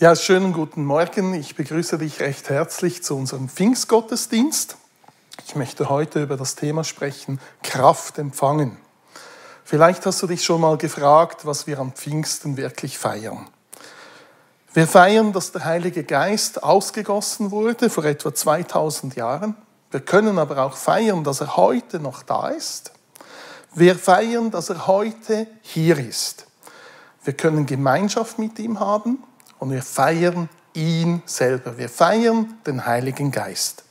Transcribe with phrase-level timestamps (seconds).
[0.00, 1.34] Ja, schönen guten Morgen.
[1.34, 4.78] Ich begrüße dich recht herzlich zu unserem Pfingstgottesdienst.
[5.44, 8.78] Ich möchte heute über das Thema sprechen, Kraft empfangen.
[9.62, 13.46] Vielleicht hast du dich schon mal gefragt, was wir am Pfingsten wirklich feiern.
[14.72, 19.54] Wir feiern, dass der Heilige Geist ausgegossen wurde vor etwa 2000 Jahren.
[19.90, 22.92] Wir können aber auch feiern, dass er heute noch da ist.
[23.74, 26.46] Wir feiern, dass er heute hier ist.
[27.22, 29.24] Wir können Gemeinschaft mit ihm haben
[29.60, 31.78] und wir feiern ihn selber.
[31.78, 33.84] Wir feiern den Heiligen Geist.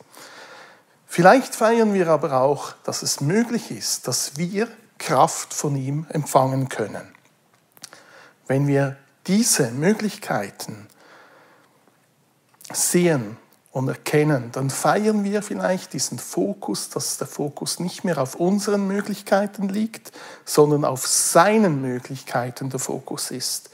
[1.07, 6.70] Vielleicht feiern wir aber auch, dass es möglich ist, dass wir Kraft von ihm empfangen
[6.70, 7.08] können.
[8.47, 8.97] Wenn wir
[9.27, 10.88] diese Möglichkeiten
[12.72, 13.38] sehen
[13.72, 18.88] und erkennen, dann feiern wir vielleicht diesen Fokus, dass der Fokus nicht mehr auf unseren
[18.88, 20.11] Möglichkeiten liegt,
[20.45, 23.70] sondern auf seinen Möglichkeiten der Fokus ist.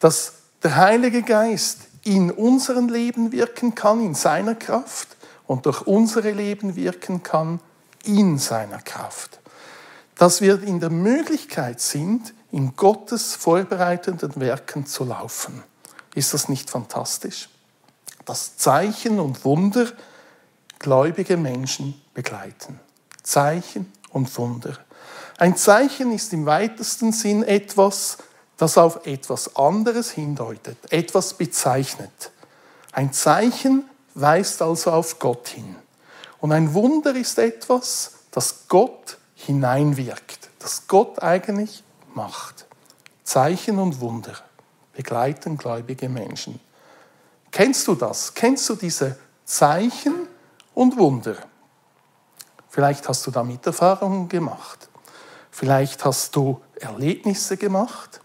[0.00, 5.08] Dass der Heilige Geist in unserem Leben wirken kann, in seiner Kraft,
[5.46, 7.60] und durch unsere Leben wirken kann,
[8.04, 9.40] in seiner Kraft.
[10.16, 15.62] Dass wir in der Möglichkeit sind, in Gottes vorbereitenden Werken zu laufen.
[16.14, 17.50] Ist das nicht fantastisch?
[18.24, 19.86] Dass Zeichen und Wunder
[20.78, 22.80] gläubige Menschen begleiten.
[23.22, 24.78] Zeichen und Wunder.
[25.36, 28.18] Ein Zeichen ist im weitesten Sinn etwas,
[28.56, 32.30] das auf etwas anderes hindeutet, etwas bezeichnet.
[32.92, 35.76] Ein Zeichen weist also auf Gott hin.
[36.40, 41.82] Und ein Wunder ist etwas, das Gott hineinwirkt, das Gott eigentlich
[42.14, 42.66] macht.
[43.24, 44.34] Zeichen und Wunder
[44.92, 46.60] begleiten gläubige Menschen.
[47.50, 48.34] Kennst du das?
[48.34, 50.28] Kennst du diese Zeichen
[50.74, 51.36] und Wunder?
[52.68, 54.88] Vielleicht hast du damit Erfahrungen gemacht.
[55.50, 58.20] Vielleicht hast du Erlebnisse gemacht.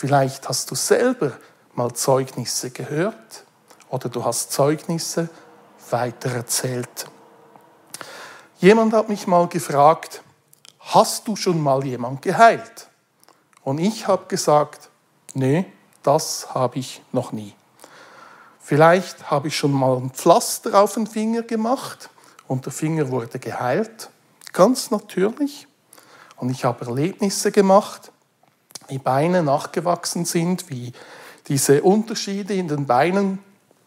[0.00, 1.32] Vielleicht hast du selber
[1.74, 3.44] mal Zeugnisse gehört
[3.90, 5.28] oder du hast Zeugnisse
[5.90, 7.06] weitererzählt.
[8.60, 10.22] Jemand hat mich mal gefragt,
[10.78, 12.88] hast du schon mal jemand geheilt?
[13.62, 14.88] Und ich habe gesagt,
[15.34, 15.70] nee,
[16.02, 17.54] das habe ich noch nie.
[18.58, 22.08] Vielleicht habe ich schon mal ein Pflaster auf den Finger gemacht
[22.48, 24.08] und der Finger wurde geheilt,
[24.54, 25.68] ganz natürlich.
[26.36, 28.10] Und ich habe Erlebnisse gemacht,
[28.90, 30.92] die Beine nachgewachsen sind, wie
[31.48, 33.38] diese Unterschiede in den Beinen,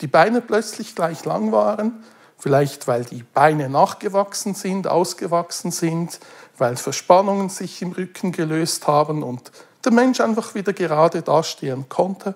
[0.01, 2.03] die Beine plötzlich gleich lang waren,
[2.37, 6.19] vielleicht weil die Beine nachgewachsen sind, ausgewachsen sind,
[6.57, 9.51] weil Verspannungen sich im Rücken gelöst haben und
[9.85, 12.35] der Mensch einfach wieder gerade dastehen konnte.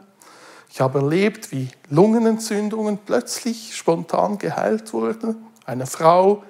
[0.69, 5.47] Ich habe erlebt, wie Lungenentzündungen plötzlich spontan geheilt wurden.
[5.65, 6.43] Eine Frau,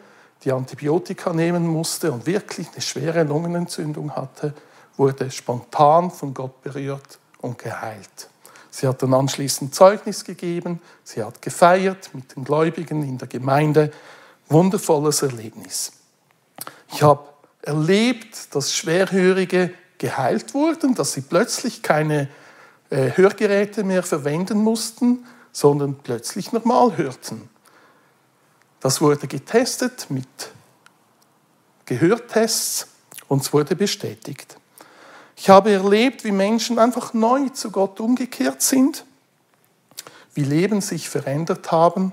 [0.43, 4.53] die Antibiotika nehmen musste und wirklich eine schwere Lungenentzündung hatte,
[4.97, 8.29] wurde spontan von Gott berührt und geheilt.
[8.69, 13.91] Sie hat dann anschließend Zeugnis gegeben, sie hat gefeiert mit den Gläubigen in der Gemeinde.
[14.49, 15.91] Wundervolles Erlebnis.
[16.93, 17.27] Ich habe
[17.61, 22.29] erlebt, dass Schwerhörige geheilt wurden, dass sie plötzlich keine
[22.89, 27.49] äh, Hörgeräte mehr verwenden mussten, sondern plötzlich normal hörten.
[28.79, 30.27] Das wurde getestet mit
[31.85, 32.87] Gehörtests
[33.27, 34.56] und es wurde bestätigt.
[35.39, 39.05] Ich habe erlebt, wie Menschen einfach neu zu Gott umgekehrt sind,
[40.33, 42.11] wie Leben sich verändert haben,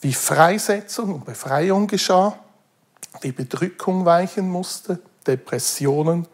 [0.00, 2.38] wie Freisetzung und Befreiung geschah,
[3.20, 6.26] wie Bedrückung weichen musste, Depressionen,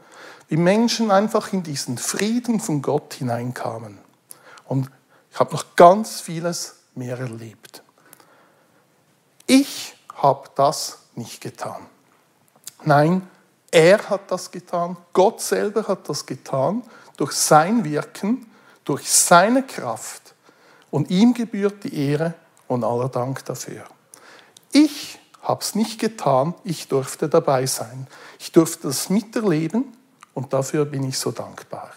[0.48, 3.98] wie Menschen einfach in diesen Frieden von Gott hineinkamen.
[4.66, 4.88] Und
[5.32, 7.82] ich habe noch ganz vieles mehr erlebt.
[9.48, 11.86] Ich habe das nicht getan.
[12.84, 13.28] Nein,
[13.76, 16.82] er hat das getan, Gott selber hat das getan,
[17.18, 18.50] durch sein Wirken,
[18.84, 20.34] durch seine Kraft.
[20.90, 22.32] Und ihm gebührt die Ehre
[22.68, 23.84] und aller Dank dafür.
[24.72, 28.06] Ich habe es nicht getan, ich durfte dabei sein.
[28.38, 29.94] Ich durfte das miterleben
[30.32, 31.90] und dafür bin ich so dankbar.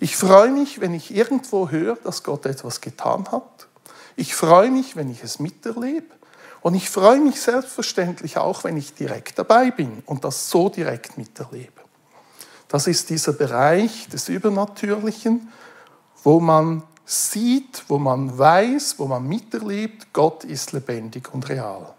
[0.00, 3.68] Ich freue mich, wenn ich irgendwo höre, dass Gott etwas getan hat.
[4.16, 6.12] Ich freue mich, wenn ich es miterlebe.
[6.62, 11.18] Und ich freue mich selbstverständlich auch, wenn ich direkt dabei bin und das so direkt
[11.18, 11.72] miterlebe.
[12.68, 15.48] Das ist dieser Bereich des Übernatürlichen,
[16.22, 21.94] wo man sieht, wo man weiß, wo man miterlebt, Gott ist lebendig und real.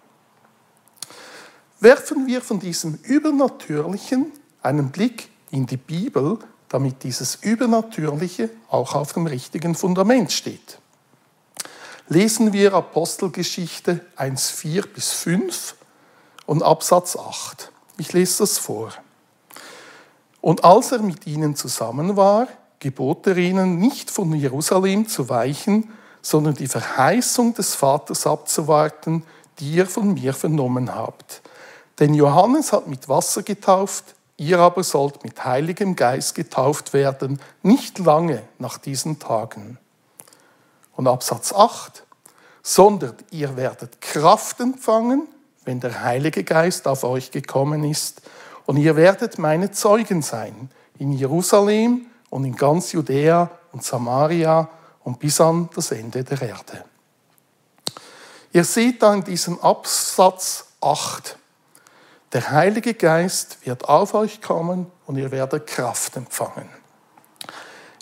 [1.82, 4.32] Werfen wir von diesem Übernatürlichen
[4.62, 6.40] einen Blick in die Bibel,
[6.70, 10.80] damit dieses Übernatürliche auch auf dem richtigen Fundament steht
[12.14, 15.76] lesen wir Apostelgeschichte 1, 4 bis 5
[16.46, 17.72] und Absatz 8.
[17.98, 18.94] Ich lese das vor.
[20.40, 25.92] Und als er mit ihnen zusammen war, gebot er ihnen, nicht von Jerusalem zu weichen,
[26.22, 29.24] sondern die Verheißung des Vaters abzuwarten,
[29.58, 31.42] die ihr von mir vernommen habt.
[32.00, 37.98] Denn Johannes hat mit Wasser getauft, ihr aber sollt mit Heiligem Geist getauft werden, nicht
[37.98, 39.80] lange nach diesen Tagen.
[40.96, 42.04] Und Absatz 8,
[42.62, 45.28] sondern ihr werdet Kraft empfangen,
[45.66, 48.22] wenn der Heilige Geist auf euch gekommen ist,
[48.66, 54.70] und ihr werdet meine Zeugen sein in Jerusalem und in ganz Judäa und Samaria
[55.04, 56.86] und bis an das Ende der Erde.
[58.54, 61.38] Ihr seht da in diesem Absatz 8,
[62.32, 66.68] der Heilige Geist wird auf euch kommen und ihr werdet Kraft empfangen.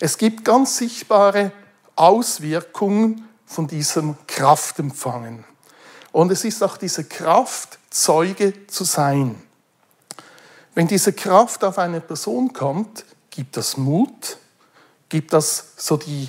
[0.00, 1.52] Es gibt ganz sichtbare
[1.96, 5.44] Auswirkungen von diesem Kraftempfangen.
[6.12, 9.40] Und es ist auch diese Kraft, Zeuge zu sein.
[10.74, 14.38] Wenn diese Kraft auf eine Person kommt, gibt das Mut,
[15.08, 16.28] gibt das so die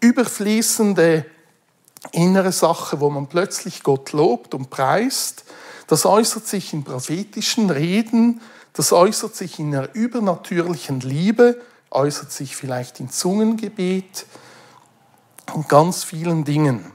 [0.00, 1.26] überfließende
[2.12, 5.44] innere Sache, wo man plötzlich Gott lobt und preist.
[5.86, 8.40] Das äußert sich in prophetischen Reden,
[8.72, 11.60] das äußert sich in einer übernatürlichen Liebe,
[11.90, 14.26] äußert sich vielleicht in Zungengebet
[15.54, 16.92] und ganz vielen Dingen.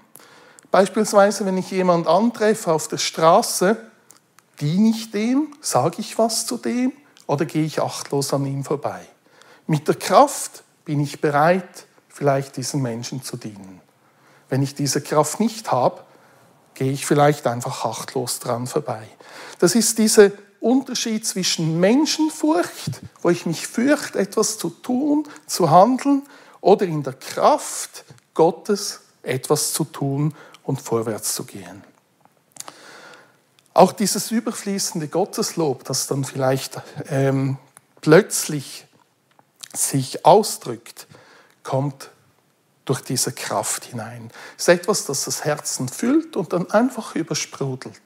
[0.71, 3.77] Beispielsweise, wenn ich jemand antreffe auf der Straße,
[4.59, 6.91] diene ich dem, sage ich was zu dem
[7.27, 9.05] oder gehe ich achtlos an ihm vorbei?
[9.67, 13.81] Mit der Kraft bin ich bereit, vielleicht diesen Menschen zu dienen.
[14.49, 16.03] Wenn ich diese Kraft nicht habe,
[16.73, 19.07] gehe ich vielleicht einfach achtlos dran vorbei.
[19.59, 26.23] Das ist dieser Unterschied zwischen Menschenfurcht, wo ich mich fürchte, etwas zu tun, zu handeln,
[26.65, 28.03] oder in der Kraft
[28.35, 31.83] Gottes etwas zu tun und vorwärts zu gehen.
[33.73, 36.79] Auch dieses überfließende Gotteslob, das dann vielleicht
[37.09, 37.57] ähm,
[38.01, 38.85] plötzlich
[39.73, 41.07] sich ausdrückt,
[41.63, 42.11] kommt
[42.85, 44.31] durch diese Kraft hinein.
[44.57, 47.99] Es ist etwas, das das Herzen füllt und dann einfach übersprudelt.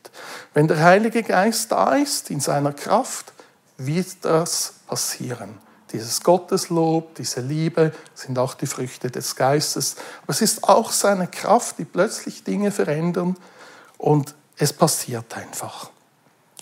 [0.54, 3.34] Wenn der Heilige Geist da ist, in seiner Kraft,
[3.78, 5.58] wird das passieren.
[5.92, 9.96] Dieses Gotteslob, diese Liebe sind auch die Früchte des Geistes.
[10.24, 13.36] Aber es ist auch seine Kraft, die plötzlich Dinge verändern
[13.98, 15.90] und es passiert einfach.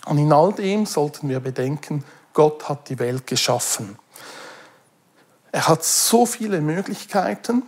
[0.06, 3.98] Und in all dem sollten wir bedenken, Gott hat die Welt geschaffen.
[5.52, 7.62] Er hat so viele Möglichkeiten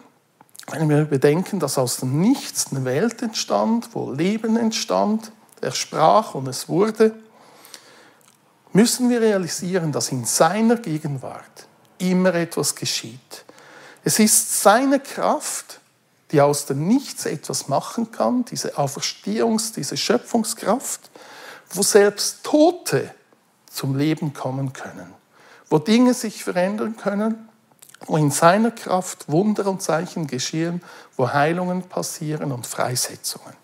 [0.73, 6.35] wenn wir bedenken, dass aus dem Nichts eine Welt entstand, wo Leben entstand, er sprach
[6.35, 7.15] und es wurde,
[8.73, 11.67] müssen wir realisieren, dass in seiner Gegenwart
[11.99, 13.45] immer etwas geschieht.
[14.05, 15.81] Es ist seine Kraft,
[16.31, 21.11] die aus dem Nichts etwas machen kann, diese Auferstehungs-, diese Schöpfungskraft,
[21.71, 23.15] wo selbst Tote
[23.71, 25.13] zum Leben kommen können,
[25.69, 27.49] wo Dinge sich verändern können,
[28.07, 30.83] wo in seiner Kraft Wunder und Zeichen geschehen,
[31.17, 33.55] wo Heilungen passieren und Freisetzungen.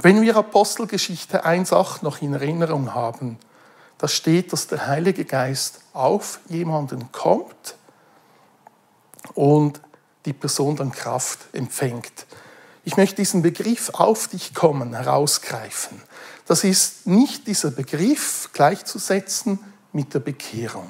[0.00, 3.36] Wenn wir Apostelgeschichte 1.8 noch in Erinnerung haben,
[3.98, 7.74] da steht, dass der Heilige Geist auf jemanden kommt
[9.34, 9.80] und
[10.24, 12.26] die Person dann Kraft empfängt.
[12.84, 16.00] Ich möchte diesen Begriff auf dich kommen herausgreifen.
[16.46, 19.58] Das ist nicht dieser Begriff gleichzusetzen
[19.92, 20.88] mit der Bekehrung.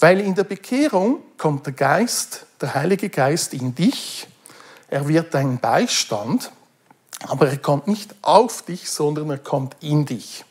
[0.00, 4.26] Weil in der Bekehrung kommt der Geist, der Heilige Geist in dich,
[4.88, 6.50] er wird dein Beistand,
[7.28, 10.44] aber er kommt nicht auf dich, sondern er kommt in dich.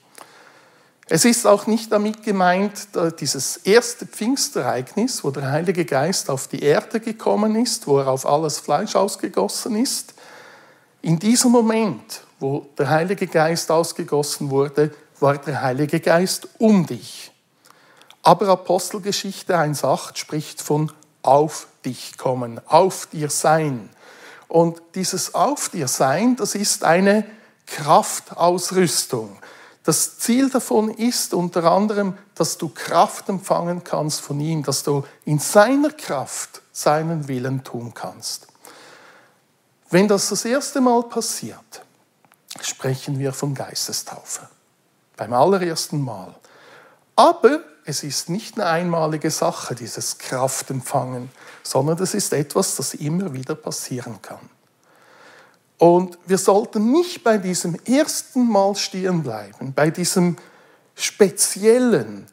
[1.08, 2.88] Es ist auch nicht damit gemeint,
[3.20, 8.26] dieses erste Pfingstereignis, wo der Heilige Geist auf die Erde gekommen ist, wo er auf
[8.26, 10.14] alles Fleisch ausgegossen ist.
[11.02, 17.32] In diesem Moment, wo der Heilige Geist ausgegossen wurde, war der Heilige Geist um dich.
[18.22, 23.90] Aber Apostelgeschichte 1.8 spricht von auf dich kommen, auf dir sein.
[24.48, 27.26] Und dieses auf dir sein, das ist eine
[27.66, 29.38] Kraftausrüstung.
[29.84, 35.04] Das Ziel davon ist unter anderem, dass du Kraft empfangen kannst von ihm, dass du
[35.26, 38.48] in seiner Kraft seinen Willen tun kannst.
[39.90, 41.84] Wenn das das erste Mal passiert,
[42.62, 44.48] sprechen wir von Geistestaufe.
[45.18, 46.34] Beim allerersten Mal.
[47.16, 51.30] Aber es ist nicht eine einmalige Sache, dieses Kraftempfangen,
[51.64, 54.50] sondern es ist etwas, das immer wieder passieren kann.
[55.78, 60.38] Und wir sollten nicht bei diesem ersten Mal stehen bleiben, bei diesem
[60.96, 62.28] speziellen,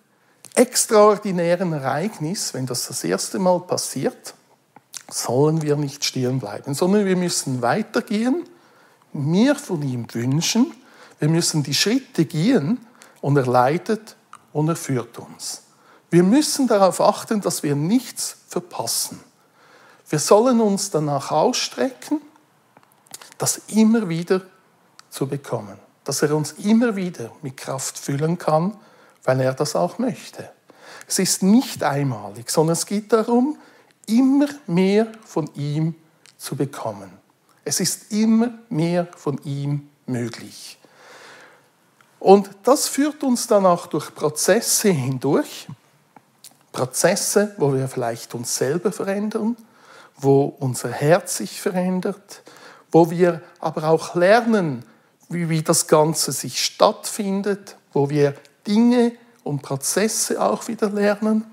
[0.55, 4.35] extraordinären Ereignis, wenn das das erste Mal passiert,
[5.09, 8.45] sollen wir nicht stehen bleiben, sondern wir müssen weitergehen,
[9.13, 10.73] mehr von ihm wünschen,
[11.19, 12.79] wir müssen die Schritte gehen
[13.21, 14.17] und er leitet
[14.53, 15.63] und er führt uns.
[16.11, 19.21] Wir müssen darauf achten, dass wir nichts verpassen.
[20.09, 22.21] Wir sollen uns danach ausstrecken,
[23.39, 24.43] das immer wieder
[25.09, 28.77] zu bekommen, dass er uns immer wieder mit Kraft füllen kann,
[29.25, 30.51] weil er das auch möchte.
[31.07, 33.59] Es ist nicht einmalig, sondern es geht darum,
[34.07, 35.95] immer mehr von ihm
[36.39, 37.11] zu bekommen.
[37.65, 40.79] Es ist immer mehr von ihm möglich.
[42.19, 45.69] Und das führt uns dann auch durch Prozesse hindurch.
[46.81, 49.55] Prozesse, wo wir vielleicht uns selber verändern,
[50.17, 52.41] wo unser Herz sich verändert,
[52.91, 54.83] wo wir aber auch lernen,
[55.29, 58.35] wie, wie das Ganze sich stattfindet, wo wir
[58.67, 59.13] Dinge
[59.45, 61.45] und Prozesse auch wieder lernen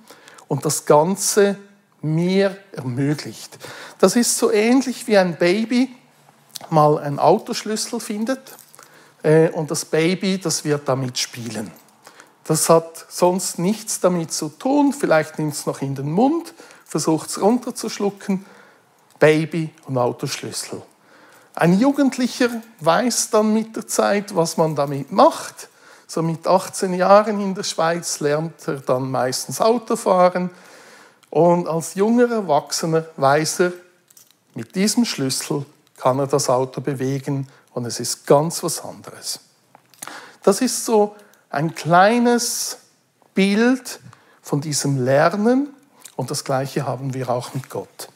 [0.47, 1.57] und das Ganze
[2.01, 3.59] mehr ermöglicht.
[3.99, 5.93] Das ist so ähnlich wie ein Baby
[6.69, 8.53] mal einen Autoschlüssel findet
[9.23, 11.69] äh, und das Baby, das wird damit spielen.
[12.47, 16.53] Das hat sonst nichts damit zu tun, vielleicht nimmt es noch in den Mund,
[16.85, 18.45] versucht es runterzuschlucken,
[19.19, 20.81] Baby und Autoschlüssel.
[21.55, 22.49] Ein Jugendlicher
[22.79, 25.67] weiß dann mit der Zeit, was man damit macht.
[26.05, 30.49] So mit 18 Jahren in der Schweiz lernt er dann meistens Autofahren.
[31.29, 33.73] Und als junger Erwachsener weiß er,
[34.53, 35.65] mit diesem Schlüssel
[35.97, 39.39] kann er das Auto bewegen und es ist ganz was anderes.
[40.43, 41.15] Das ist so
[41.49, 42.77] ein kleines
[43.33, 43.99] Bild
[44.41, 45.69] von diesem Lernen
[46.15, 48.09] und das gleiche haben wir auch mit Gott.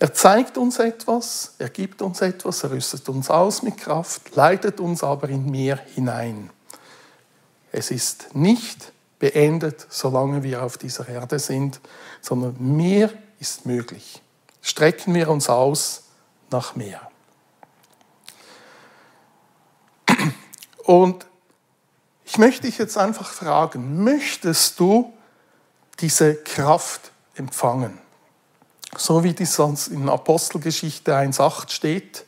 [0.00, 4.78] Er zeigt uns etwas, er gibt uns etwas, er rüstet uns aus mit Kraft, leitet
[4.78, 6.50] uns aber in mehr hinein.
[7.72, 11.80] Es ist nicht beendet, solange wir auf dieser Erde sind,
[12.20, 13.10] sondern mehr
[13.40, 14.22] ist möglich.
[14.62, 16.04] Strecken wir uns aus
[16.50, 17.10] nach mehr.
[20.84, 21.26] Und
[22.30, 25.14] ich möchte dich jetzt einfach fragen, möchtest du
[26.00, 27.98] diese Kraft empfangen?
[28.98, 32.26] So wie das in Apostelgeschichte 1.8 steht,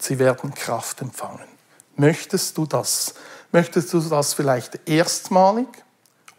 [0.00, 1.46] sie werden Kraft empfangen.
[1.94, 3.14] Möchtest du das?
[3.52, 5.68] Möchtest du das vielleicht erstmalig?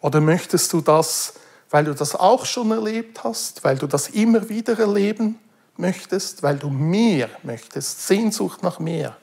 [0.02, 1.36] Oder möchtest du das,
[1.70, 5.40] weil du das auch schon erlebt hast, weil du das immer wieder erleben
[5.78, 9.16] möchtest, weil du mehr möchtest, Sehnsucht nach mehr?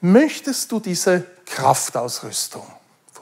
[0.00, 2.64] Möchtest du diese Kraftausrüstung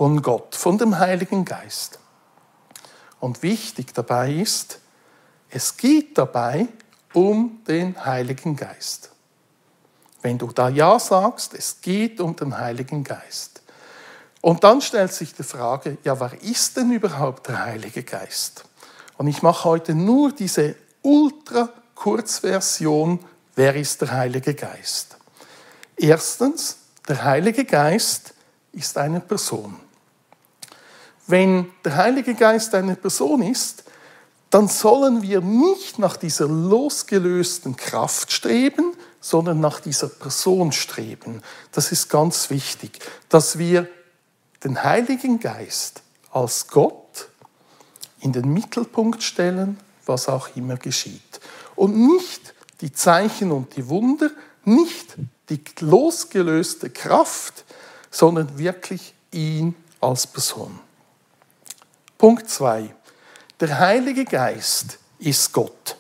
[0.01, 1.99] von Gott, von dem Heiligen Geist?
[3.19, 4.79] Und wichtig dabei ist,
[5.51, 6.69] es geht dabei
[7.13, 9.11] um den Heiligen Geist.
[10.23, 13.61] Wenn du da Ja sagst, es geht um den Heiligen Geist.
[14.41, 18.65] Und dann stellt sich die Frage, ja, wer ist denn überhaupt der Heilige Geist?
[19.19, 23.19] Und ich mache heute nur diese ultra-Kurzversion,
[23.55, 25.19] wer ist der Heilige Geist?
[25.95, 28.33] Erstens, der Heilige Geist
[28.73, 29.77] ist eine Person.
[31.31, 33.85] Wenn der Heilige Geist eine Person ist,
[34.51, 41.43] dann sollen wir nicht nach dieser losgelösten Kraft streben, sondern nach dieser Person streben.
[41.71, 43.89] Das ist ganz wichtig, dass wir
[44.65, 47.29] den Heiligen Geist als Gott
[48.21, 51.41] in den Mittelpunkt stellen, was auch immer geschieht.
[51.77, 54.31] Und nicht die Zeichen und die Wunder,
[54.65, 55.15] nicht
[55.49, 57.65] die losgelöste Kraft,
[58.11, 60.81] sondern wirklich ihn als Person.
[62.21, 62.95] Punkt 2.
[63.61, 65.97] Der Heilige Geist ist Gott.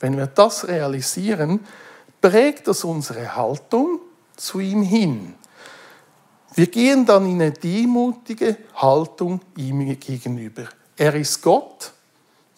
[0.00, 1.60] Wenn wir das realisieren,
[2.18, 4.00] prägt das unsere Haltung
[4.36, 5.34] zu ihm hin.
[6.54, 10.64] Wir gehen dann in eine demutige Haltung ihm gegenüber.
[10.96, 11.92] Er ist Gott,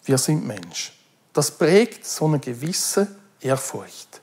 [0.05, 0.97] wir sind Mensch.
[1.33, 3.05] Das prägt so eine gewisse
[3.41, 4.21] Ehrfurcht.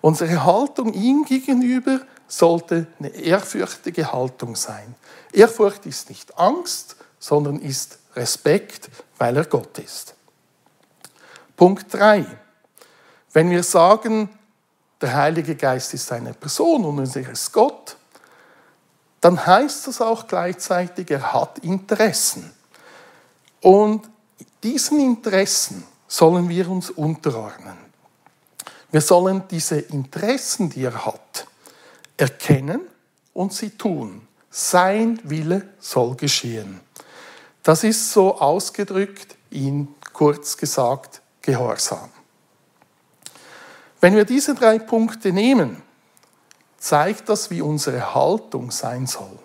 [0.00, 4.94] Unsere Haltung ihm gegenüber sollte eine ehrfürchtige Haltung sein.
[5.34, 10.14] Ehrfurcht ist nicht Angst, sondern ist Respekt, weil er Gott ist.
[11.56, 12.24] Punkt 3.
[13.32, 14.28] Wenn wir sagen,
[15.00, 17.96] der Heilige Geist ist eine Person und er ist Gott,
[19.20, 22.52] dann heißt das auch gleichzeitig, er hat Interessen.
[23.60, 24.08] Und
[24.62, 27.76] diesen Interessen sollen wir uns unterordnen.
[28.90, 31.46] Wir sollen diese Interessen, die er hat,
[32.16, 32.82] erkennen
[33.34, 34.26] und sie tun.
[34.48, 36.80] Sein Wille soll geschehen.
[37.66, 42.10] Das ist so ausgedrückt in kurz gesagt Gehorsam.
[44.00, 45.82] Wenn wir diese drei Punkte nehmen,
[46.78, 49.36] zeigt das, wie unsere Haltung sein soll.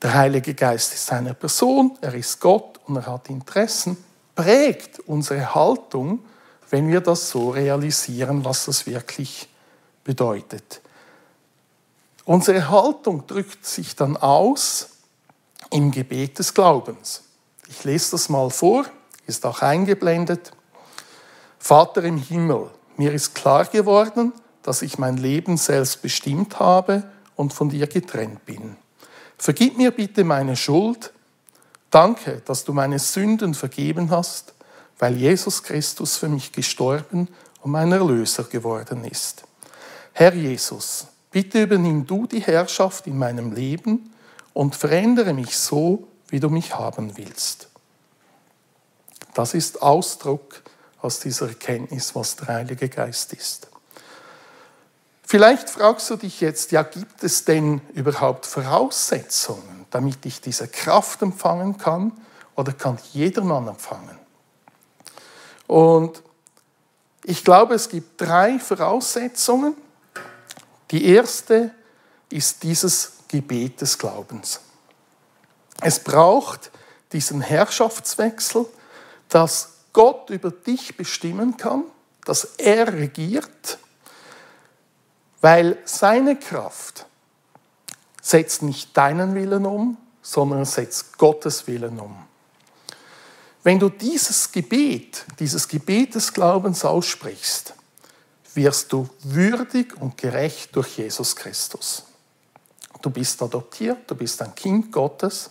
[0.00, 3.96] Der Heilige Geist ist eine Person, er ist Gott und er hat Interessen,
[4.36, 6.20] prägt unsere Haltung,
[6.70, 9.48] wenn wir das so realisieren, was das wirklich
[10.04, 10.80] bedeutet.
[12.24, 14.90] Unsere Haltung drückt sich dann aus
[15.70, 17.22] im Gebet des Glaubens.
[17.68, 18.86] Ich lese das mal vor,
[19.26, 20.52] ist auch eingeblendet.
[21.58, 24.32] Vater im Himmel, mir ist klar geworden,
[24.62, 27.04] dass ich mein Leben selbst bestimmt habe
[27.34, 28.76] und von dir getrennt bin.
[29.38, 31.12] Vergib mir bitte meine Schuld.
[31.90, 34.54] Danke, dass du meine Sünden vergeben hast,
[34.98, 37.28] weil Jesus Christus für mich gestorben
[37.62, 39.44] und mein Erlöser geworden ist.
[40.12, 44.10] Herr Jesus, bitte übernimm du die Herrschaft in meinem Leben
[44.56, 47.68] und verändere mich so, wie du mich haben willst.
[49.34, 50.62] Das ist Ausdruck
[51.02, 53.68] aus dieser Erkenntnis, was der Heilige Geist ist.
[55.24, 61.20] Vielleicht fragst du dich jetzt, ja, gibt es denn überhaupt Voraussetzungen, damit ich diese Kraft
[61.20, 62.12] empfangen kann
[62.54, 64.18] oder kann jedermann empfangen?
[65.66, 66.22] Und
[67.24, 69.76] ich glaube, es gibt drei Voraussetzungen.
[70.90, 71.72] Die erste
[72.30, 74.60] ist dieses Gebet des Glaubens.
[75.80, 76.70] Es braucht
[77.12, 78.66] diesen Herrschaftswechsel,
[79.28, 81.84] dass Gott über dich bestimmen kann,
[82.24, 83.78] dass er regiert
[85.46, 87.06] weil seine Kraft
[88.20, 92.26] setzt nicht deinen Willen um, sondern setzt Gottes Willen um.
[93.62, 97.74] Wenn du dieses Gebet, dieses Gebet des Glaubens aussprichst,
[98.54, 102.04] wirst du würdig und gerecht durch Jesus Christus.
[103.02, 105.50] Du bist adoptiert, du bist ein Kind Gottes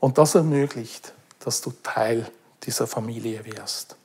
[0.00, 2.30] und das ermöglicht, dass du Teil
[2.62, 3.96] dieser Familie wirst.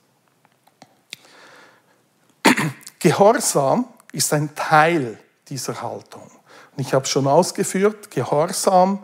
[2.98, 5.18] Gehorsam ist ein Teil
[5.48, 6.30] dieser Haltung.
[6.76, 8.98] Und ich habe schon ausgeführt, Gehorsam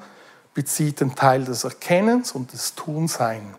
[0.55, 3.55] bezieht den Teil des Erkennens und des Tuns ein.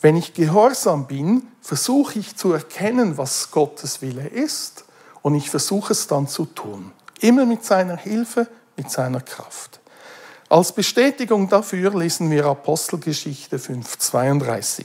[0.00, 4.84] Wenn ich gehorsam bin, versuche ich zu erkennen, was Gottes Wille ist
[5.22, 6.90] und ich versuche es dann zu tun.
[7.22, 9.80] Immer mit seiner Hilfe, mit seiner Kraft.
[10.48, 14.84] Als Bestätigung dafür lesen wir Apostelgeschichte 5.32.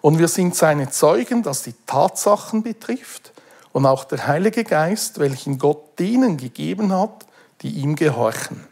[0.00, 3.32] Und wir sind seine Zeugen, was die Tatsachen betrifft
[3.72, 7.26] und auch der Heilige Geist, welchen Gott denen gegeben hat,
[7.62, 8.66] die ihm gehorchen.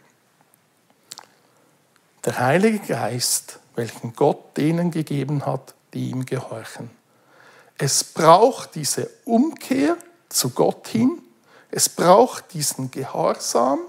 [2.25, 6.89] Der Heilige Geist, welchen Gott denen gegeben hat, die ihm gehorchen.
[7.77, 9.97] Es braucht diese Umkehr
[10.29, 11.21] zu Gott hin.
[11.71, 13.79] Es braucht diesen Gehorsam,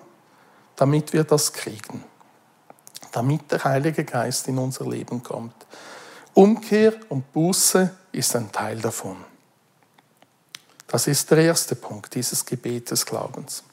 [0.76, 2.04] damit wir das kriegen.
[3.10, 5.54] Damit der Heilige Geist in unser Leben kommt.
[6.32, 9.16] Umkehr und Buße ist ein Teil davon.
[10.86, 13.64] Das ist der erste Punkt dieses Gebet des Glaubens.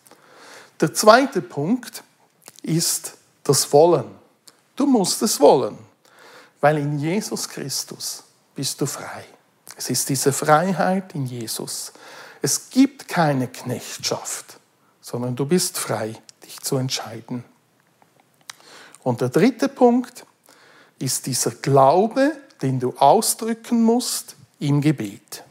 [0.82, 2.04] Der zweite Punkt
[2.64, 4.16] ist das Wollen.
[4.76, 5.78] Du musst es wollen,
[6.62, 8.24] weil in Jesus Christus
[8.56, 9.26] bist du frei.
[9.76, 11.92] Es ist diese Freiheit in Jesus.
[12.42, 14.60] Es gibt keine Knechtschaft,
[15.02, 17.44] sondern du bist frei, dich zu entscheiden.
[19.04, 20.26] Und der dritte Punkt
[21.00, 25.44] ist dieser Glaube, den du ausdrücken musst im Gebet.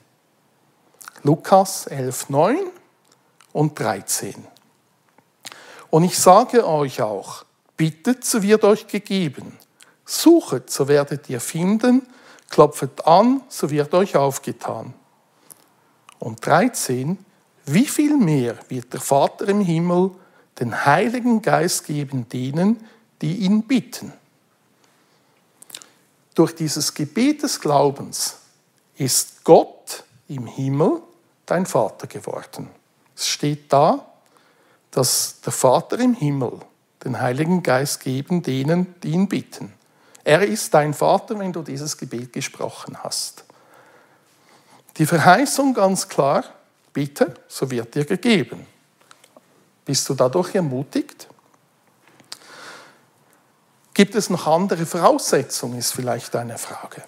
[1.22, 2.58] Lukas 11, 9
[3.52, 4.46] und 13.
[5.90, 7.44] Und ich sage euch auch,
[7.76, 9.56] bittet, so wird euch gegeben.
[10.04, 12.06] Suchet, so werdet ihr finden.
[12.50, 14.94] Klopfet an, so wird euch aufgetan.
[16.18, 17.18] Und 13.
[17.66, 20.10] Wie viel mehr wird der Vater im Himmel
[20.58, 22.84] den Heiligen Geist geben denen,
[23.20, 24.12] die ihn bitten?
[26.34, 28.36] Durch dieses Gebet des Glaubens
[28.96, 31.02] ist Gott im Himmel
[31.46, 32.70] dein Vater geworden.
[33.16, 34.06] Es steht da,
[34.90, 36.60] dass der Vater im Himmel
[37.04, 39.72] den Heiligen Geist geben denen, die ihn bitten.
[40.24, 43.44] Er ist dein Vater, wenn du dieses Gebet gesprochen hast.
[44.98, 46.44] Die Verheißung ganz klar,
[46.92, 48.66] bitte, so wird dir gegeben.
[49.84, 51.28] Bist du dadurch ermutigt?
[53.94, 57.02] Gibt es noch andere Voraussetzungen, ist vielleicht eine Frage.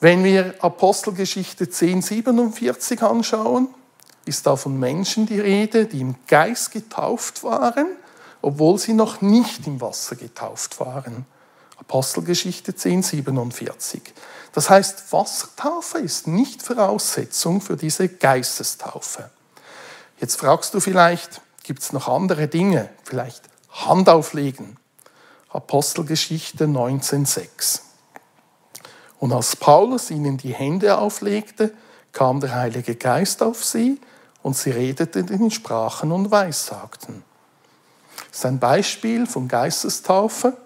[0.00, 3.68] Wenn wir Apostelgeschichte 1047 anschauen,
[4.24, 7.86] ist da von Menschen die Rede, die im Geist getauft waren,
[8.40, 11.26] obwohl sie noch nicht im Wasser getauft waren.
[11.82, 14.02] Apostelgeschichte 1047.
[14.52, 19.30] Das heißt, Wassertaufe ist nicht Voraussetzung für diese Geistestaufe.
[20.20, 22.88] Jetzt fragst du vielleicht, gibt es noch andere Dinge?
[23.02, 24.76] Vielleicht Hand auflegen.
[25.48, 27.80] Apostelgeschichte 19,6.
[29.18, 31.74] Und als Paulus ihnen die Hände auflegte,
[32.12, 34.00] kam der Heilige Geist auf sie
[34.44, 37.24] und sie redeten in Sprachen und Weissagten.
[38.28, 40.56] Das ist ein Beispiel von Geistestaufe,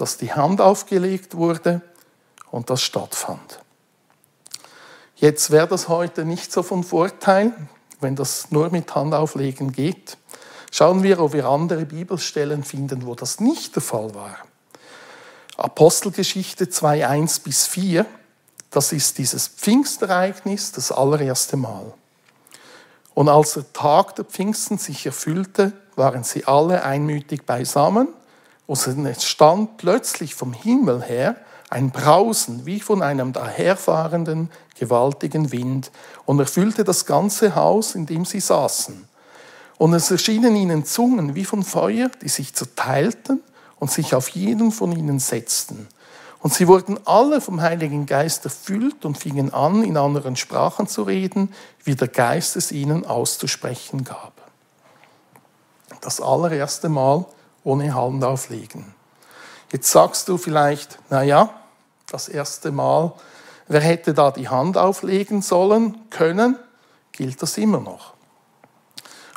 [0.00, 1.82] dass die Hand aufgelegt wurde
[2.50, 3.60] und das stattfand.
[5.16, 7.52] Jetzt wäre das heute nicht so von Vorteil,
[8.00, 10.16] wenn das nur mit Handauflegen geht.
[10.72, 14.38] Schauen wir, ob wir andere Bibelstellen finden, wo das nicht der Fall war.
[15.58, 18.06] Apostelgeschichte 2, 1 bis 4.
[18.70, 21.92] Das ist dieses Pfingstereignis, das allererste Mal.
[23.12, 28.08] Und als der Tag der Pfingsten sich erfüllte, waren sie alle einmütig beisammen
[28.72, 31.36] es stand plötzlich vom Himmel her
[31.70, 35.90] ein Brausen wie von einem daherfahrenden, gewaltigen Wind
[36.26, 39.08] und erfüllte das ganze Haus, in dem sie saßen.
[39.78, 43.40] Und es erschienen ihnen Zungen wie von Feuer, die sich zerteilten
[43.78, 45.88] und sich auf jeden von ihnen setzten.
[46.40, 51.02] Und sie wurden alle vom Heiligen Geist erfüllt und fingen an, in anderen Sprachen zu
[51.02, 51.52] reden,
[51.84, 54.32] wie der Geist es ihnen auszusprechen gab.
[56.00, 57.26] Das allererste Mal
[57.64, 58.94] ohne Hand auflegen.
[59.72, 61.50] Jetzt sagst du vielleicht, na ja,
[62.10, 63.12] das erste Mal,
[63.68, 66.58] wer hätte da die Hand auflegen sollen, können,
[67.12, 68.14] gilt das immer noch.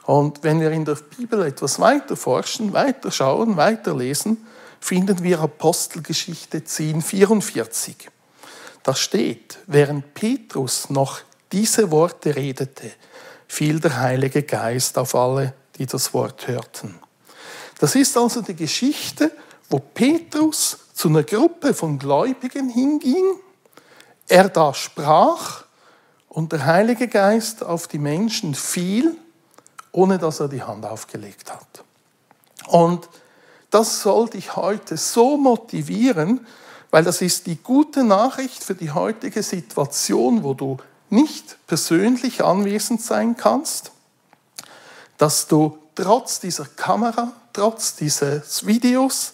[0.05, 4.45] Und wenn wir in der Bibel etwas weiter forschen, weiter schauen, weiter lesen,
[4.79, 8.09] finden wir Apostelgeschichte 10, 44.
[8.83, 11.21] Da steht, während Petrus noch
[11.53, 12.91] diese Worte redete,
[13.47, 16.99] fiel der Heilige Geist auf alle, die das Wort hörten.
[17.79, 19.31] Das ist also die Geschichte,
[19.69, 23.35] wo Petrus zu einer Gruppe von Gläubigen hinging,
[24.27, 25.65] er da sprach
[26.29, 29.17] und der Heilige Geist auf die Menschen fiel,
[29.91, 31.83] ohne dass er die Hand aufgelegt hat.
[32.67, 33.09] Und
[33.69, 36.45] das soll dich heute so motivieren,
[36.91, 40.77] weil das ist die gute Nachricht für die heutige Situation, wo du
[41.09, 43.91] nicht persönlich anwesend sein kannst,
[45.17, 49.33] dass du trotz dieser Kamera, trotz dieses Videos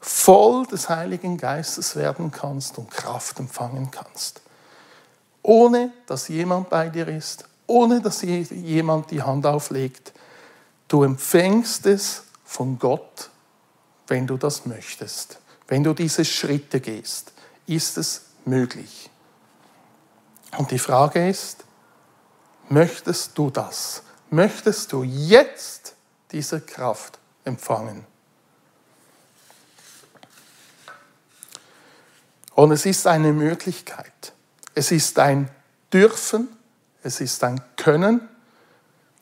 [0.00, 4.40] voll des Heiligen Geistes werden kannst und Kraft empfangen kannst.
[5.42, 10.12] Ohne dass jemand bei dir ist, ohne dass jemand die Hand auflegt.
[10.88, 13.30] Du empfängst es von Gott
[14.10, 15.38] wenn du das möchtest.
[15.68, 17.32] Wenn du diese Schritte gehst,
[17.66, 19.08] ist es möglich.
[20.58, 21.64] Und die Frage ist,
[22.68, 24.02] möchtest du das?
[24.30, 25.94] Möchtest du jetzt
[26.32, 27.19] diese Kraft
[27.50, 28.06] empfangen?
[32.54, 34.32] Und es ist eine Möglichkeit.
[34.74, 35.50] Es ist ein
[35.92, 36.48] Dürfen,
[37.02, 38.28] es ist ein Können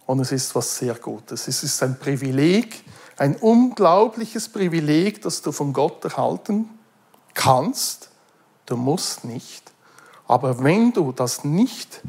[0.06, 1.48] und es ist was sehr Gutes.
[1.48, 2.82] Es ist ein Privileg,
[3.16, 6.68] ein unglaubliches Privileg, das du von Gott erhalten
[7.34, 8.10] kannst.
[8.66, 9.72] Du musst nicht.
[10.26, 12.02] Aber wenn du das nicht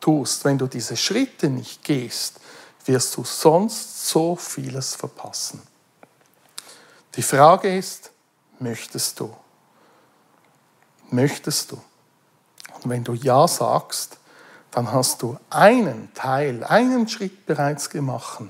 [0.00, 2.40] tust, wenn du diese Schritte nicht gehst,
[2.84, 5.62] wirst du sonst so vieles verpassen.
[7.14, 8.10] Die Frage ist,
[8.58, 9.34] möchtest du?
[11.10, 11.80] Möchtest du?
[12.82, 14.18] Und wenn du Ja sagst,
[14.70, 18.42] dann hast du einen Teil, einen Schritt bereits gemacht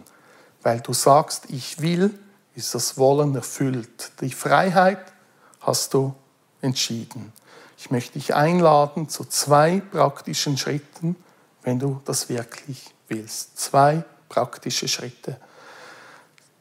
[0.64, 2.18] weil du sagst, ich will,
[2.56, 4.12] ist das Wollen erfüllt.
[4.20, 5.12] Die Freiheit
[5.60, 6.14] hast du
[6.60, 7.32] entschieden.
[7.76, 11.16] Ich möchte dich einladen zu zwei praktischen Schritten,
[11.62, 13.58] wenn du das wirklich willst.
[13.58, 15.36] Zwei praktische Schritte.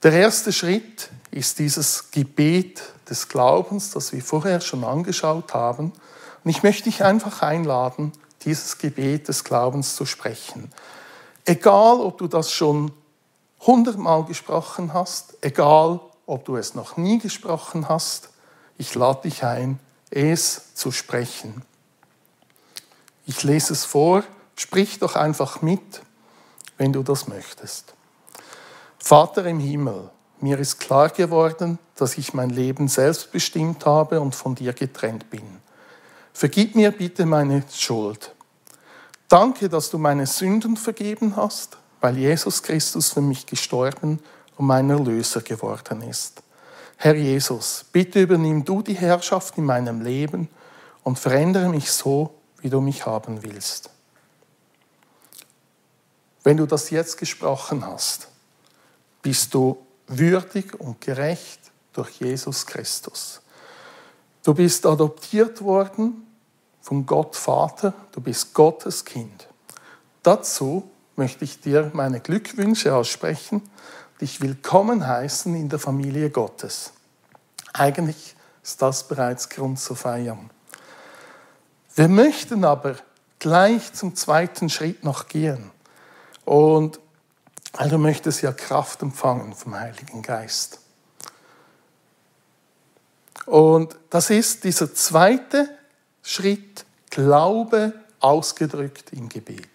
[0.03, 5.91] Der erste Schritt ist dieses Gebet des Glaubens, das wir vorher schon angeschaut haben.
[6.43, 8.12] Und ich möchte dich einfach einladen,
[8.45, 10.71] dieses Gebet des Glaubens zu sprechen.
[11.45, 12.91] Egal, ob du das schon
[13.62, 18.29] hundertmal gesprochen hast, egal ob du es noch nie gesprochen hast,
[18.77, 19.79] ich lade dich ein,
[20.12, 21.63] es zu sprechen.
[23.25, 24.23] Ich lese es vor,
[24.55, 26.01] sprich doch einfach mit,
[26.84, 27.96] wenn du das möchtest.
[29.00, 34.36] Vater im Himmel, mir ist klar geworden, dass ich mein Leben selbst bestimmt habe und
[34.36, 35.60] von dir getrennt bin.
[36.34, 38.36] Vergib mir bitte meine Schuld.
[39.28, 44.19] Danke, dass du meine Sünden vergeben hast weil Jesus Christus für mich gestorben
[44.58, 46.43] und mein Erlöser geworden ist.
[46.98, 50.50] Herr Jesus, bitte übernimm du die Herrschaft in meinem Leben
[51.04, 53.89] und verändere mich so, wie du mich haben willst.
[56.43, 58.27] Wenn du das jetzt gesprochen hast,
[59.21, 59.77] bist du
[60.08, 61.60] würdig und gerecht
[61.93, 63.41] durch Jesus Christus.
[64.43, 66.27] Du bist adoptiert worden
[66.82, 69.47] von Gott Vater, du bist Gottes Kind.
[70.21, 73.62] Dazu möchte ich dir meine Glückwünsche aussprechen,
[74.19, 76.91] dich willkommen heißen in der Familie Gottes.
[77.71, 80.49] Eigentlich ist das bereits Grund zu feiern.
[81.95, 82.95] Wir möchten aber
[83.39, 85.71] gleich zum zweiten Schritt noch gehen.
[86.45, 86.99] Und
[87.73, 90.79] weil du möchtest ja Kraft empfangen vom Heiligen Geist.
[93.45, 95.69] Und das ist dieser zweite
[96.21, 99.67] Schritt, Glaube ausgedrückt im Gebet.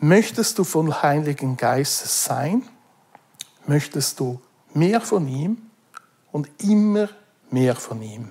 [0.00, 2.68] Möchtest du von Heiligen Geistes sein?
[3.66, 4.40] Möchtest du
[4.74, 5.70] mehr von ihm
[6.30, 7.08] und immer
[7.50, 8.30] mehr von ihm.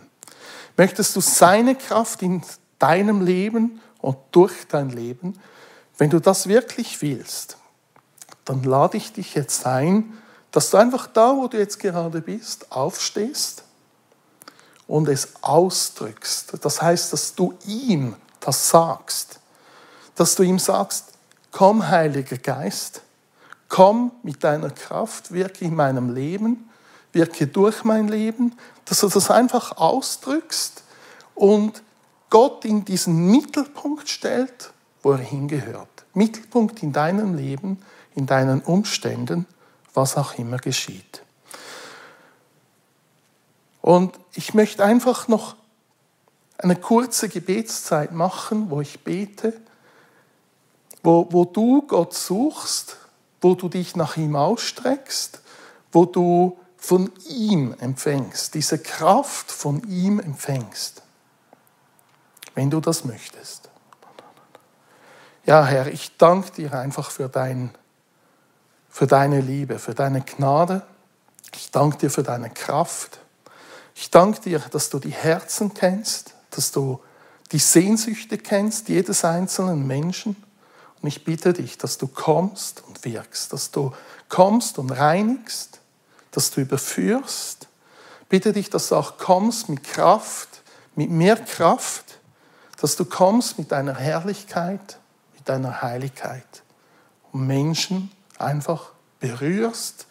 [0.76, 2.42] Möchtest du seine Kraft in
[2.80, 5.40] deinem Leben und durch dein Leben?
[6.02, 7.58] Wenn du das wirklich willst,
[8.46, 10.18] dann lade ich dich jetzt ein,
[10.50, 13.64] dass du einfach da, wo du jetzt gerade bist, aufstehst
[14.88, 16.54] und es ausdrückst.
[16.60, 19.42] Das heißt, dass du ihm das sagst.
[20.16, 21.10] Dass du ihm sagst,
[21.52, 23.04] komm Heiliger Geist,
[23.70, 26.68] komm mit deiner Kraft, wirke in meinem Leben,
[27.14, 30.82] wirke durch mein Leben, dass du das einfach ausdrückst
[31.36, 31.84] und
[32.32, 34.72] Gott in diesen Mittelpunkt stellt,
[35.04, 35.91] wo er hingehört.
[36.14, 37.82] Mittelpunkt in deinem Leben,
[38.16, 39.46] in deinen Umständen,
[39.94, 41.24] was auch immer geschieht.
[43.82, 45.56] Und ich möchte einfach noch
[46.58, 49.60] eine kurze Gebetszeit machen, wo ich bete,
[51.04, 52.98] wo, wo du Gott suchst,
[53.42, 55.42] wo du dich nach ihm ausstreckst,
[55.92, 61.02] wo du von ihm empfängst, diese Kraft von ihm empfängst,
[62.54, 63.71] wenn du das möchtest.
[65.52, 67.72] Ja, Herr, ich danke dir einfach für, dein,
[68.90, 70.82] für deine Liebe, für deine Gnade.
[71.54, 73.20] Ich danke dir für deine Kraft.
[73.94, 77.02] Ich danke dir, dass du die Herzen kennst, dass du
[77.52, 80.42] die Sehnsüchte kennst, jedes einzelnen Menschen.
[81.02, 83.92] Und ich bitte dich, dass du kommst und wirkst, dass du
[84.30, 85.82] kommst und reinigst,
[86.32, 87.68] dass du überführst.
[88.30, 90.62] Bitte dich, dass du auch kommst mit Kraft,
[90.96, 92.06] mit mehr Kraft,
[92.80, 94.98] dass du kommst mit deiner Herrlichkeit,
[95.42, 96.62] mit deiner Heiligkeit
[97.32, 100.06] und Menschen einfach berührst,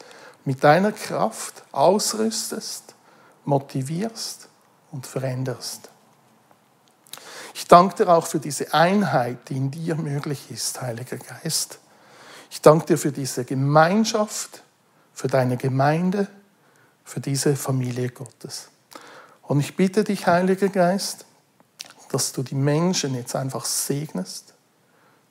[0.45, 2.97] mit deiner Kraft ausrüstest
[3.45, 4.49] motivierst
[4.91, 5.89] und veränderst.
[7.55, 11.79] Ich danke dir auch für diese Einheit, die in dir möglich ist, Heiliger Geist.
[12.51, 14.65] Ich danke dir für diese Gemeinschaft,
[15.15, 16.27] für deine Gemeinde,
[17.05, 18.69] für diese Familie Gottes.
[19.43, 21.25] Und ich bitte dich, Heiliger Geist,
[22.11, 24.50] dass du die Menschen jetzt einfach segnest,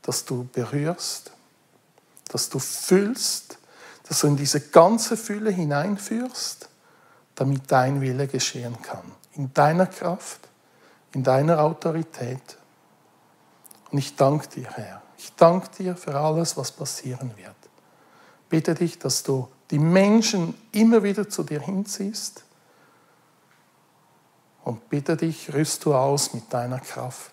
[0.10, 1.32] dass du berührst,
[2.30, 3.60] dass du füllst,
[4.08, 6.68] dass du in diese ganze Fülle hineinführst
[7.36, 9.04] damit dein Wille geschehen kann.
[9.34, 10.40] In deiner Kraft,
[11.14, 12.58] in deiner Autorität.
[13.92, 15.04] Und ich danke dir, Herr.
[15.16, 17.56] Ich danke dir für alles, was passieren wird.
[18.50, 22.44] Bitte dich, dass du die Menschen immer wieder zu dir hinziehst.
[24.64, 27.30] Und bitte dich, rüst du aus mit deiner Kraft.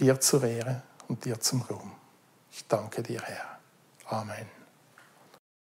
[0.00, 1.92] Dir zur Ehre und dir zum Ruhm.
[2.50, 3.58] Ich danke dir, Herr.
[4.06, 4.61] Amen.